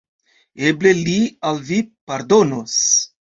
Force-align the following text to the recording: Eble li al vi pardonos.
Eble 0.69 0.93
li 0.99 1.17
al 1.51 1.61
vi 1.67 1.79
pardonos. 2.13 2.79